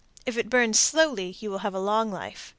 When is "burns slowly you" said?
0.49-1.51